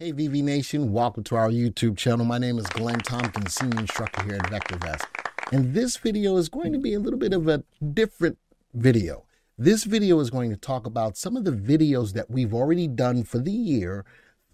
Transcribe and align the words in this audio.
Hey, 0.00 0.12
VV 0.12 0.44
Nation, 0.44 0.92
welcome 0.92 1.24
to 1.24 1.34
our 1.34 1.48
YouTube 1.48 1.96
channel. 1.96 2.24
My 2.24 2.38
name 2.38 2.56
is 2.56 2.66
Glenn 2.68 3.00
Tompkins, 3.00 3.52
Senior 3.52 3.80
Instructor 3.80 4.22
here 4.22 4.36
at 4.36 4.42
VectorVest. 4.42 5.02
And 5.50 5.74
this 5.74 5.96
video 5.96 6.36
is 6.36 6.48
going 6.48 6.72
to 6.72 6.78
be 6.78 6.94
a 6.94 7.00
little 7.00 7.18
bit 7.18 7.32
of 7.32 7.48
a 7.48 7.64
different 7.94 8.38
video. 8.72 9.24
This 9.58 9.82
video 9.82 10.20
is 10.20 10.30
going 10.30 10.50
to 10.50 10.56
talk 10.56 10.86
about 10.86 11.16
some 11.16 11.36
of 11.36 11.42
the 11.42 11.50
videos 11.50 12.12
that 12.12 12.30
we've 12.30 12.54
already 12.54 12.86
done 12.86 13.24
for 13.24 13.40
the 13.40 13.50
year, 13.50 14.04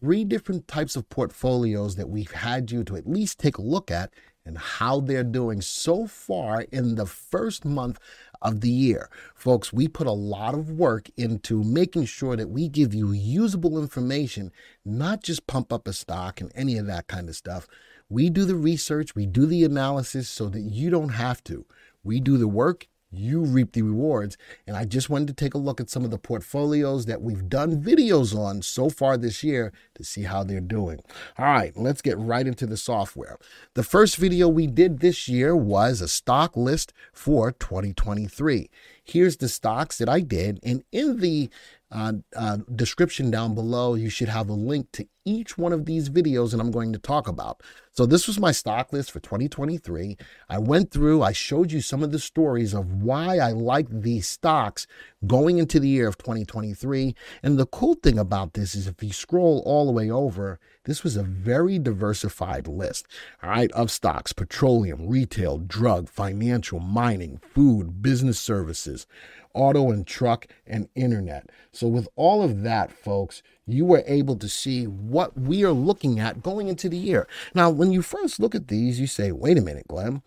three 0.00 0.24
different 0.24 0.66
types 0.66 0.96
of 0.96 1.10
portfolios 1.10 1.97
that 1.97 2.08
we've 2.08 2.33
had 2.33 2.70
you 2.70 2.83
to 2.83 2.97
at 2.97 3.06
least 3.06 3.38
take 3.38 3.58
a 3.58 3.62
look 3.62 3.91
at 3.91 4.14
and 4.47 4.56
how 4.56 4.98
they're 4.98 5.22
doing 5.22 5.61
so 5.61 6.06
far 6.06 6.62
in 6.72 6.95
the 6.95 7.05
first 7.05 7.66
month 7.66 7.98
of 8.45 8.61
the 8.61 8.71
year. 8.71 9.09
Folks, 9.34 9.73
we 9.73 9.89
put 9.89 10.07
a 10.07 10.12
lot 10.12 10.55
of 10.55 10.71
work 10.71 11.09
into 11.16 11.65
making 11.65 12.05
sure 12.05 12.37
that 12.37 12.51
we 12.51 12.69
give 12.69 12.95
you 12.95 13.11
usable 13.12 13.80
information, 13.80 14.53
not 14.84 15.23
just 15.23 15.47
pump 15.47 15.73
up 15.73 15.89
a 15.89 15.93
stock 15.93 16.41
and 16.41 16.53
any 16.55 16.77
of 16.77 16.87
that 16.87 17.07
kind 17.07 17.29
of 17.29 17.34
stuff. 17.34 17.67
We 18.09 18.29
do 18.29 18.45
the 18.45 18.55
research, 18.55 19.17
we 19.17 19.25
do 19.27 19.47
the 19.47 19.65
analysis 19.65 20.29
so 20.29 20.48
that 20.51 20.61
you 20.61 20.91
don't 20.91 21.09
have 21.09 21.43
to. 21.45 21.65
We 22.05 22.20
do 22.20 22.37
the 22.37 22.47
work 22.47 22.87
you 23.18 23.42
reap 23.42 23.73
the 23.73 23.82
rewards. 23.82 24.36
And 24.66 24.77
I 24.77 24.84
just 24.84 25.11
wanted 25.11 25.28
to 25.28 25.34
take 25.34 25.55
a 25.55 25.58
look 25.58 25.80
at 25.80 25.91
some 25.91 26.05
of 26.05 26.11
the 26.11 26.19
portfolios 26.19 27.06
that 27.06 27.22
we've 27.22 27.48
done 27.48 27.83
videos 27.83 28.36
on 28.36 28.62
so 28.62 28.89
far 28.89 29.16
this 29.16 29.42
year 29.42 29.72
to 29.94 30.05
see 30.05 30.22
how 30.22 30.44
they're 30.44 30.61
doing. 30.61 31.00
All 31.39 31.47
right, 31.47 31.77
let's 31.77 32.02
get 32.02 32.19
right 32.19 32.47
into 32.47 32.66
the 32.66 32.77
software. 32.77 33.39
The 33.74 33.83
first 33.83 34.16
video 34.16 34.48
we 34.48 34.66
did 34.66 35.00
this 35.00 35.28
year 35.28 35.55
was 35.56 36.00
a 36.00 36.08
stock 36.08 36.56
list 36.56 36.92
for 37.12 37.52
2023. 37.52 38.70
Here's 39.02 39.36
the 39.36 39.48
stocks 39.48 39.98
that 39.98 40.08
I 40.08 40.20
did. 40.20 40.61
And 40.62 40.83
in 40.91 41.20
the 41.20 41.50
uh, 41.91 42.14
uh, 42.34 42.58
description 42.74 43.30
down 43.30 43.55
below, 43.55 43.94
you 43.94 44.11
should 44.11 44.28
have 44.28 44.48
a 44.48 44.55
link 44.55 44.89
to 44.92 45.06
each 45.25 45.56
one 45.56 45.72
of 45.72 45.86
these 45.86 46.08
videos 46.08 46.50
that 46.50 46.61
I'm 46.61 46.70
going 46.70 46.92
to 46.92 46.98
talk 46.98 47.28
about. 47.28 47.62
So 47.92 48.06
this 48.06 48.27
was 48.27 48.41
my 48.41 48.50
stock 48.50 48.92
list 48.92 49.12
for 49.12 49.20
2023. 49.20 50.17
I 50.48 50.58
went 50.58 50.91
through, 50.91 51.22
I 51.22 51.33
showed 51.33 51.70
you 51.70 51.80
some 51.80 52.03
of 52.03 52.11
the 52.11 52.19
stories 52.19 52.75
of 52.75 53.03
why 53.03 53.39
I 53.39 53.52
like 53.52 53.86
these 53.89 54.27
stocks 54.27 54.86
going 55.27 55.58
into 55.58 55.78
the 55.78 55.89
year 55.89 56.08
of 56.08 56.19
2023. 56.19 57.14
And 57.42 57.58
the 57.58 57.67
cool 57.67 57.95
thing 57.95 58.19
about 58.19 58.55
this 58.55 58.75
is 58.75 58.86
if 58.86 59.02
you 59.02 59.12
scroll 59.12 59.62
all 59.64 59.86
the 59.86 59.92
way 59.92 60.11
over, 60.11 60.58
this 60.84 61.05
was 61.05 61.17
a 61.17 61.22
very 61.22 61.78
diversified 61.78 62.67
list, 62.67 63.06
all 63.42 63.50
right, 63.50 63.72
of 63.72 63.91
stocks, 63.91 64.33
petroleum, 64.33 65.06
retail, 65.06 65.58
drug, 65.58 66.08
financial, 66.08 66.80
mining, 66.80 67.41
food, 67.55 68.02
business 68.02 68.39
services, 68.39 69.06
auto 69.55 69.91
and 69.91 70.06
truck, 70.06 70.47
and 70.67 70.89
internet. 70.95 71.48
So, 71.72 71.86
with 71.86 72.08
all 72.17 72.42
of 72.42 72.62
that, 72.62 72.92
folks, 72.92 73.42
you 73.67 73.84
were 73.84 74.05
able 74.07 74.37
to 74.37 74.48
see 74.48 74.84
what 74.87 75.39
we 75.39 75.65
are 75.65 75.73
looking 75.73 76.20
at 76.20 76.43
going 76.43 76.69
into 76.69 76.89
the 76.89 76.97
year. 76.97 77.27
Now, 77.55 77.70
when 77.70 77.93
you 77.93 78.03
first 78.03 78.41
look 78.41 78.55
at 78.55 78.69
these, 78.69 79.01
you 79.01 79.07
say, 79.07 79.33
wait 79.33 79.59
a 79.59 79.62
minute, 79.62 79.89
Glenn. 79.89 80.23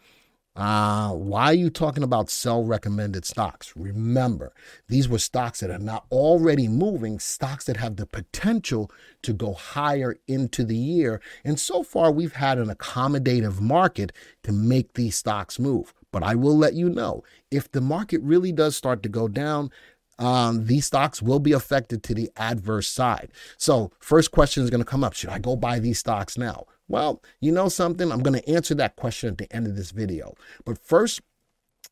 Uh, 0.56 1.12
why 1.12 1.46
are 1.46 1.54
you 1.54 1.70
talking 1.70 2.02
about 2.02 2.32
sell 2.32 2.64
recommended 2.64 3.24
stocks? 3.26 3.74
Remember, 3.76 4.52
these 4.88 5.08
were 5.08 5.20
stocks 5.20 5.60
that 5.60 5.70
are 5.70 5.78
not 5.78 6.08
already 6.12 6.68
moving, 6.68 7.20
stocks 7.20 7.66
that 7.66 7.78
have 7.78 7.96
the 7.96 8.08
potential 8.08 8.90
to 9.22 9.34
go 9.34 9.54
higher 9.54 10.18
into 10.28 10.64
the 10.64 10.76
year. 10.76 11.22
And 11.46 11.60
so 11.60 11.84
far, 11.84 12.12
we've 12.12 12.34
had 12.34 12.58
an 12.58 12.70
accommodative 12.70 13.62
market 13.62 14.12
to 14.44 14.52
make 14.52 14.94
these 14.94 15.16
stocks 15.16 15.60
move. 15.60 15.94
But 16.12 16.24
I 16.24 16.34
will 16.34 16.58
let 16.58 16.74
you 16.74 16.90
know 16.90 17.24
if 17.52 17.72
the 17.72 17.82
market 17.82 18.22
really 18.24 18.52
does 18.52 18.76
start 18.76 19.04
to 19.04 19.10
go 19.10 19.28
down, 19.28 19.70
um, 20.20 20.66
these 20.66 20.86
stocks 20.86 21.22
will 21.22 21.40
be 21.40 21.52
affected 21.52 22.04
to 22.04 22.14
the 22.14 22.30
adverse 22.38 22.88
side. 22.88 23.32
So, 23.58 23.92
first 24.00 24.32
question 24.32 24.64
is 24.64 24.70
going 24.70 24.82
to 24.82 24.86
come 24.86 25.04
up 25.04 25.14
Should 25.14 25.30
I 25.30 25.40
go 25.40 25.56
buy 25.56 25.80
these 25.80 26.00
stocks 26.00 26.38
now? 26.38 26.66
Well, 26.88 27.22
you 27.40 27.52
know 27.52 27.70
something? 27.70 28.12
I'm 28.12 28.24
going 28.24 28.40
to 28.40 28.50
answer 28.50 28.74
that 28.76 28.96
question 28.96 29.30
at 29.30 29.38
the 29.38 29.54
end 29.54 29.68
of 29.68 29.76
this 29.76 29.92
video. 29.92 30.36
But 30.66 30.78
first, 30.78 31.22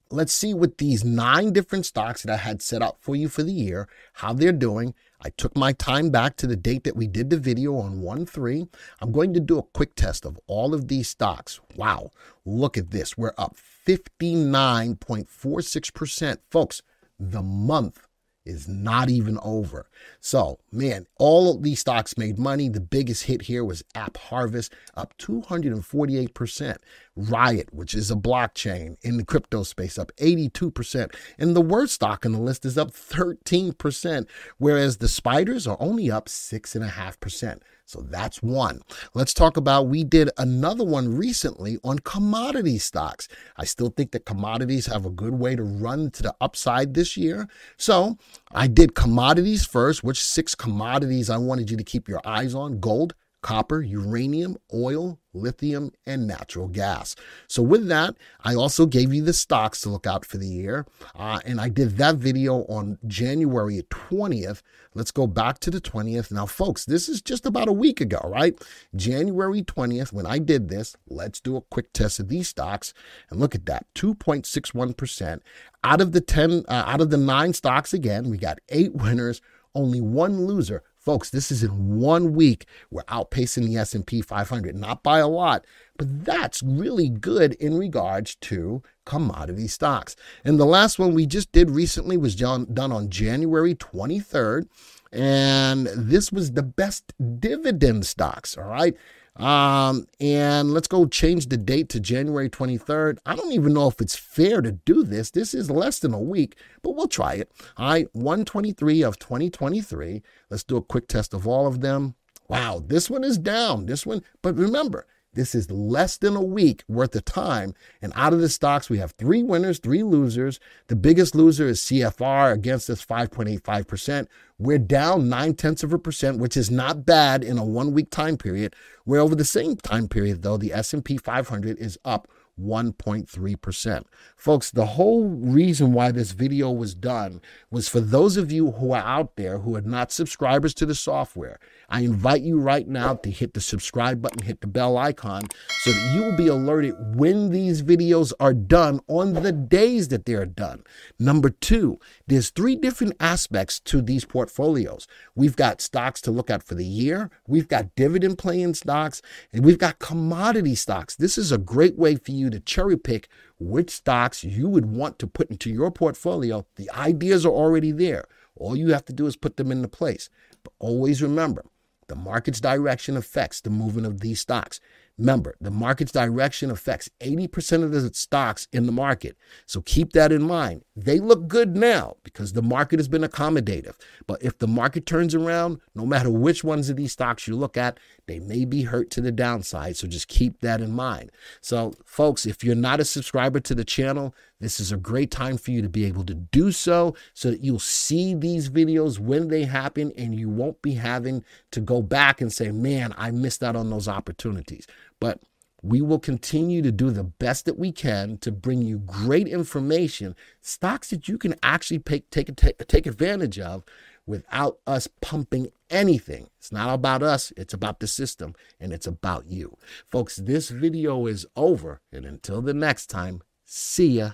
let's 0.10 0.34
see 0.34 0.54
what 0.54 0.78
these 0.78 1.04
nine 1.04 1.52
different 1.52 1.86
stocks 1.86 2.24
that 2.24 2.34
I 2.34 2.38
had 2.38 2.62
set 2.62 2.82
up 2.82 2.98
for 3.02 3.14
you 3.16 3.28
for 3.28 3.44
the 3.44 3.52
year, 3.52 3.90
how 4.14 4.32
they're 4.34 4.54
doing. 4.54 4.94
I 5.22 5.30
took 5.30 5.58
my 5.58 5.74
time 5.74 6.12
back 6.12 6.38
to 6.38 6.48
the 6.48 6.56
date 6.56 6.84
that 6.84 6.96
we 6.96 7.08
did 7.08 7.30
the 7.30 7.38
video 7.38 7.76
on 7.78 8.02
1 8.02 8.26
3. 8.26 8.68
I'm 9.02 9.12
going 9.12 9.34
to 9.34 9.40
do 9.40 9.58
a 9.58 9.64
quick 9.64 9.96
test 9.96 10.26
of 10.26 10.40
all 10.48 10.74
of 10.74 10.88
these 10.88 11.10
stocks. 11.10 11.60
Wow, 11.76 12.12
look 12.46 12.78
at 12.78 12.92
this. 12.92 13.18
We're 13.18 13.34
up 13.38 13.58
59.46%. 13.88 16.38
Folks, 16.50 16.82
the 17.20 17.42
month 17.42 18.05
is 18.46 18.68
not 18.68 19.10
even 19.10 19.40
over. 19.44 19.88
So, 20.20 20.60
man, 20.72 21.08
all 21.18 21.54
of 21.54 21.64
these 21.64 21.80
stocks 21.80 22.18
made 22.18 22.38
money. 22.38 22.70
The 22.70 22.80
biggest 22.80 23.24
hit 23.24 23.44
here 23.44 23.66
was 23.66 23.84
AppHarvest, 23.96 24.70
up 24.96 25.18
248%. 25.18 26.78
Riot, 27.16 27.74
which 27.74 27.94
is 27.94 28.12
a 28.12 28.16
blockchain 28.16 28.98
in 29.02 29.18
the 29.18 29.24
crypto 29.24 29.64
space, 29.64 29.98
up 29.98 30.12
82%. 30.18 31.14
And 31.38 31.56
the 31.56 31.62
worst 31.62 31.94
stock 31.94 32.26
on 32.26 32.34
the 32.34 32.40
list 32.40 32.66
is 32.66 32.78
up 32.78 32.92
13%, 32.92 34.28
whereas 34.58 34.98
the 34.98 35.08
spiders 35.08 35.66
are 35.66 35.78
only 35.80 36.12
up 36.12 36.28
6.5%. 36.28 37.62
So 37.86 38.02
that's 38.02 38.42
one. 38.42 38.82
Let's 39.14 39.34
talk 39.34 39.58
about 39.58 39.88
we 39.88 40.04
did 40.04 40.32
another 40.38 40.84
one 40.84 41.16
recently 41.16 41.78
on 41.84 42.00
commodity 42.00 42.80
stocks. 42.80 43.28
I 43.58 43.66
still 43.66 43.90
think 43.90 44.12
that 44.12 44.26
commodities 44.26 44.88
have 44.88 45.06
a 45.06 45.12
good 45.12 45.36
way 45.36 45.56
to 45.56 45.64
run 45.64 46.10
to 46.12 46.24
the 46.24 46.36
upside 46.42 46.96
this 46.96 47.16
year. 47.16 47.48
So 47.78 48.18
I 48.52 48.68
did 48.68 48.96
commodities 48.96 49.66
first, 49.66 50.04
which 50.04 50.24
six 50.24 50.56
commodities 50.56 51.30
I 51.30 51.38
wanted 51.38 51.70
you 51.70 51.78
to 51.78 51.84
keep 51.84 52.10
your 52.10 52.22
eyes 52.26 52.56
on 52.56 52.80
gold, 52.80 53.14
copper, 53.46 53.80
uranium, 53.80 54.58
oil, 54.74 55.20
lithium, 55.32 55.92
and 56.08 56.26
natural 56.26 56.68
gas. 56.68 57.16
So, 57.48 57.62
with 57.62 57.88
that, 57.90 58.16
I 58.44 58.56
also 58.56 58.88
gave 58.88 59.14
you 59.14 59.22
the 59.22 59.34
stocks 59.34 59.82
to 59.82 59.90
look 59.90 60.08
out 60.08 60.26
for 60.26 60.40
the 60.40 60.48
year. 60.48 60.88
Uh, 61.14 61.40
and 61.46 61.62
I 61.62 61.70
did 61.70 61.98
that 61.98 62.16
video 62.16 62.64
on 62.64 62.98
January 63.06 63.84
20th. 63.92 64.64
Let's 64.96 65.12
go 65.12 65.28
back 65.28 65.60
to 65.60 65.70
the 65.70 65.80
20th. 65.80 66.32
Now, 66.32 66.48
folks, 66.48 66.86
this 66.86 67.08
is 67.08 67.22
just 67.22 67.46
about 67.46 67.68
a 67.68 67.72
week 67.72 68.02
ago, 68.02 68.20
right? 68.24 68.60
January 68.96 69.62
20th, 69.62 70.12
when 70.12 70.26
I 70.26 70.40
did 70.40 70.70
this, 70.70 70.96
let's 71.08 71.40
do 71.40 71.56
a 71.56 71.62
quick 71.62 71.94
test 71.94 72.20
of 72.20 72.30
these 72.30 72.50
stocks. 72.50 72.96
And 73.30 73.40
look 73.40 73.54
at 73.54 73.68
that 73.68 73.86
2.61%. 73.94 75.42
Out 75.84 76.02
of 76.02 76.14
the 76.14 76.22
10, 76.22 76.66
uh, 76.68 76.84
out 76.88 77.00
of 77.00 77.12
the 77.12 77.18
nine 77.18 77.54
stocks, 77.54 77.94
again, 77.94 78.28
we 78.28 78.40
got 78.40 78.58
eight 78.70 78.96
winners, 78.96 79.40
only 79.76 80.02
one 80.02 80.48
loser. 80.48 80.82
Folks, 81.06 81.30
this 81.30 81.52
is 81.52 81.64
in 81.64 82.00
one 82.00 82.34
week. 82.34 82.66
We're 82.90 83.04
outpacing 83.04 83.68
the 83.68 83.78
S&P 83.78 84.24
500, 84.24 84.76
not 84.76 85.04
by 85.04 85.20
a 85.20 85.28
lot, 85.28 85.64
but 85.98 86.26
that's 86.26 86.64
really 86.64 87.10
good 87.10 87.54
in 87.54 87.78
regards 87.78 88.34
to 88.38 88.82
commodity 89.06 89.68
stocks. 89.68 90.16
And 90.44 90.60
the 90.60 90.66
last 90.66 90.98
one 90.98 91.14
we 91.14 91.28
just 91.28 91.52
did 91.52 91.70
recently 91.70 92.18
was 92.18 92.36
done 92.36 92.68
on 92.78 93.10
January 93.10 93.76
23rd. 93.76 94.68
And 95.12 95.88
this 95.96 96.32
was 96.32 96.54
the 96.54 96.64
best 96.64 97.14
dividend 97.40 98.08
stocks, 98.08 98.58
all 98.58 98.66
right? 98.66 98.98
Um, 99.36 100.08
and 100.20 100.74
let's 100.74 100.88
go 100.88 101.06
change 101.06 101.48
the 101.48 101.58
date 101.58 101.90
to 101.90 102.00
January 102.00 102.50
23rd. 102.50 103.18
I 103.26 103.36
don't 103.36 103.52
even 103.52 103.74
know 103.74 103.88
if 103.88 104.00
it's 104.00 104.16
fair 104.16 104.62
to 104.62 104.72
do 104.72 105.04
this. 105.04 105.32
This 105.32 105.54
is 105.54 105.70
less 105.70 106.00
than 106.00 106.14
a 106.14 106.20
week, 106.20 106.56
but 106.82 106.96
we'll 106.96 107.08
try 107.08 107.34
it. 107.34 107.52
All 107.78 107.90
right, 107.90 108.08
123 108.14 109.04
of 109.04 109.20
2023. 109.20 110.22
Let's 110.50 110.64
do 110.64 110.78
a 110.78 110.82
quick 110.82 111.08
test 111.08 111.34
of 111.34 111.48
all 111.48 111.68
of 111.68 111.82
them. 111.82 112.16
Wow, 112.48 112.84
this 112.86 113.10
one 113.10 113.24
is 113.24 113.38
down. 113.38 113.88
This 113.88 114.06
one, 114.06 114.24
but 114.42 114.56
remember, 114.56 115.06
this 115.36 115.54
is 115.54 115.70
less 115.70 116.18
than 116.18 116.36
a 116.36 116.42
week 116.42 116.84
worth 116.88 117.16
of 117.16 117.26
time. 117.26 117.74
And 118.02 118.12
out 118.16 118.34
of 118.34 118.42
the 118.42 118.50
stocks, 118.50 118.90
we 118.90 118.98
have 118.98 119.12
three 119.12 119.44
winners, 119.44 119.80
three 119.80 120.04
losers. 120.04 120.60
The 120.88 120.96
biggest 120.96 121.36
loser 121.36 121.68
is 121.68 121.82
CFR 121.82 122.54
against 122.54 122.90
us 122.90 123.06
5.85%. 123.06 124.28
We're 124.58 124.80
down 124.80 125.30
nine 125.30 125.54
tenths 125.54 125.84
of 125.84 125.94
a 125.94 126.00
percent, 126.00 126.40
which 126.40 126.58
is 126.58 126.72
not 126.72 127.06
bad 127.06 127.44
in 127.44 127.58
a 127.58 127.66
one 127.66 127.94
week 127.94 128.10
time 128.10 128.38
period. 128.38 128.76
Where 129.04 129.20
over 129.20 129.36
the 129.36 129.46
same 129.46 129.76
time 129.76 130.08
period, 130.08 130.42
though, 130.42 130.58
the 130.58 130.74
S&P 130.74 131.18
500 131.18 131.78
is 131.78 132.00
up 132.04 132.28
1.3%. 132.62 134.04
Folks, 134.38 134.72
the 134.72 134.86
whole 134.86 135.28
reason 135.28 135.92
why 135.92 136.12
this 136.12 136.32
video 136.32 136.72
was 136.72 136.96
done 136.96 137.42
was 137.70 137.90
for 137.90 138.00
those 138.00 138.38
of 138.38 138.52
you 138.52 138.72
who 138.72 138.94
are 138.94 139.04
out 139.04 139.36
there 139.36 139.60
who 139.60 139.76
are 139.76 139.82
not 139.82 140.12
subscribers 140.12 140.74
to 140.76 140.86
the 140.86 140.96
software. 140.96 141.60
I 141.90 142.02
invite 142.02 142.42
you 142.42 142.60
right 142.60 142.88
now 142.88 143.16
to 143.16 143.30
hit 143.30 143.54
the 143.54 143.62
subscribe 143.62 144.22
button, 144.22 144.44
hit 144.44 144.62
the 144.62 144.68
bell 144.68 144.98
icon, 144.98 145.44
so 145.70 145.92
that 145.92 146.14
you 146.14 146.24
will 146.24 146.38
be 146.38 146.48
alerted 146.48 146.96
when 147.16 147.52
these 147.52 147.82
videos 147.82 148.34
are 148.40 148.54
done 148.54 149.00
on 149.08 149.34
the 149.34 149.52
days 149.52 150.08
that 150.10 150.26
they're 150.26 150.46
done. 150.46 150.84
Number 151.20 151.50
two, 151.50 152.00
there's 152.28 152.50
three 152.50 152.76
different 152.76 153.14
aspects 153.20 153.80
to 153.82 154.02
these 154.02 154.26
portfolios. 154.26 155.08
We've 155.36 155.56
got 155.56 155.82
stocks 155.82 156.22
to 156.22 156.32
look 156.32 156.50
at 156.50 156.64
for 156.64 156.76
the 156.76 156.86
year, 156.86 157.30
we've 157.48 157.68
got 157.68 157.96
dividend 157.96 158.38
paying 158.38 158.74
stocks, 158.74 159.22
and 159.54 159.64
we've 159.64 159.80
got 159.80 160.00
commodity 160.00 160.76
stocks. 160.76 161.16
This 161.16 161.38
is 161.38 161.52
a 161.52 161.58
great 161.58 161.98
way 161.98 162.16
for 162.16 162.32
you 162.32 162.50
to 162.50 162.60
cherry 162.60 162.98
pick 162.98 163.28
which 163.60 163.90
stocks 163.90 164.44
you 164.44 164.68
would 164.68 164.86
want 164.86 165.20
to 165.20 165.28
put 165.28 165.50
into 165.50 165.70
your 165.70 165.92
portfolio. 165.92 166.66
The 166.76 166.90
ideas 166.92 167.46
are 167.46 167.54
already 167.54 167.92
there. 167.92 168.26
All 168.56 168.76
you 168.76 168.92
have 168.94 169.06
to 169.06 169.14
do 169.14 169.26
is 169.28 169.36
put 169.36 169.58
them 169.58 169.72
into 169.72 169.88
place. 169.88 170.30
But 170.64 170.74
always 170.80 171.22
remember, 171.22 171.66
the 172.08 172.16
market's 172.16 172.62
direction 172.62 173.18
affects 173.18 173.62
the 173.62 173.70
movement 173.70 174.08
of 174.08 174.22
these 174.22 174.40
stocks. 174.40 174.80
Remember, 175.18 175.56
the 175.62 175.72
market's 175.72 176.12
direction 176.12 176.70
affects 176.70 177.10
80% 177.22 177.84
of 177.84 177.92
the 177.92 178.14
stocks 178.14 178.68
in 178.74 178.86
the 178.86 178.92
market. 178.92 179.38
So 179.66 179.82
keep 179.82 180.12
that 180.12 180.34
in 180.34 180.44
mind. 180.44 180.84
They 180.94 181.20
look 181.20 181.48
good 181.48 181.78
now 181.78 182.18
because 182.24 182.52
the 182.52 182.62
market 182.62 183.00
has 183.00 183.08
been 183.08 183.22
accommodative. 183.22 183.96
But 184.28 184.44
if 184.44 184.58
the 184.58 184.68
market 184.68 185.06
turns 185.06 185.34
around, 185.34 185.80
no 185.94 186.06
matter 186.06 186.30
which 186.30 186.66
ones 186.66 186.90
of 186.90 186.98
these 186.98 187.14
stocks 187.14 187.48
you 187.48 187.56
look 187.56 187.78
at, 187.78 187.98
they 188.28 188.40
may 188.40 188.66
be 188.66 188.84
hurt 188.84 189.10
to 189.12 189.22
the 189.22 189.32
downside. 189.32 189.96
So 189.96 190.08
just 190.08 190.28
keep 190.28 190.60
that 190.60 190.82
in 190.82 190.92
mind. 190.92 191.32
So, 191.62 191.94
folks, 192.04 192.46
if 192.46 192.64
you're 192.64 192.76
not 192.76 193.00
a 193.00 193.06
subscriber 193.06 193.60
to 193.62 193.76
the 193.76 193.86
channel, 193.86 194.36
this 194.60 194.80
is 194.80 194.92
a 194.92 194.98
great 194.98 195.32
time 195.32 195.58
for 195.58 195.72
you 195.72 195.82
to 195.82 195.90
be 195.90 196.06
able 196.06 196.24
to 196.26 196.34
do 196.34 196.72
so 196.72 197.14
so 197.34 197.52
that 197.52 197.64
you'll 197.64 197.78
see 197.78 198.34
these 198.34 198.70
videos 198.70 199.20
when 199.20 199.50
they 199.50 199.64
happen 199.64 200.12
and 200.18 200.34
you 200.34 200.50
won't 200.50 200.82
be 200.82 200.94
having 200.94 201.44
to 201.72 201.82
go 201.82 202.02
back 202.02 202.42
and 202.42 202.52
say, 202.52 202.72
man, 202.72 203.14
I 203.18 203.32
missed 203.32 203.64
out 203.64 203.76
on 203.76 203.90
those 203.90 204.08
opportunities. 204.08 204.88
But 205.26 205.40
we 205.82 206.02
will 206.02 206.20
continue 206.20 206.84
to 206.84 206.92
do 206.92 207.10
the 207.10 207.24
best 207.24 207.66
that 207.66 207.80
we 207.80 207.92
can 207.92 208.38
to 208.38 208.52
bring 208.52 208.84
you 208.84 209.00
great 209.00 209.48
information, 209.48 210.36
stocks 210.62 211.10
that 211.10 211.28
you 211.28 211.40
can 211.40 211.56
actually 211.64 211.98
take, 211.98 212.30
take, 212.30 212.56
take, 212.56 212.78
take 212.88 213.08
advantage 213.08 213.58
of 213.58 213.84
without 214.28 214.78
us 214.86 215.08
pumping 215.24 215.72
anything. 215.90 216.52
It's 216.60 216.72
not 216.72 216.94
about 216.94 217.24
us, 217.24 217.52
it's 217.58 217.74
about 217.74 218.02
the 218.02 218.08
system, 218.08 218.54
and 218.80 218.94
it's 218.94 219.08
about 219.08 219.48
you. 219.48 219.78
Folks, 220.06 220.36
this 220.36 220.70
video 220.70 221.26
is 221.26 221.48
over, 221.56 222.02
and 222.12 222.24
until 222.24 222.62
the 222.62 222.76
next 222.76 223.08
time, 223.08 223.42
see 223.66 224.20
ya. 224.20 224.34